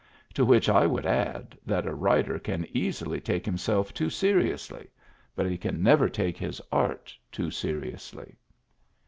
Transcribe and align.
To 0.33 0.43
which 0.43 0.67
I 0.67 0.87
would 0.87 1.05
add, 1.05 1.55
that 1.63 1.85
a 1.85 1.93
writer 1.93 2.39
can 2.39 2.65
easily 2.73 3.21
take 3.21 3.45
himself 3.45 3.93
too 3.93 4.09
seriously, 4.09 4.87
but 5.35 5.45
he 5.45 5.59
can 5.59 5.83
never 5.83 6.09
take 6.09 6.37
his 6.39 6.59
art 6.71 7.15
too 7.31 7.51
seriously. 7.51 8.35